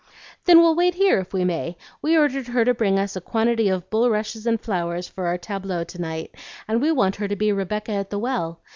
[0.45, 1.77] "Then we'll wait here if we may.
[2.01, 5.83] We ordered her to bring us a quantity of bulrushes and flowers for our tableaux
[5.83, 6.33] to night,
[6.67, 8.61] and we want her to be Rebecca at the well.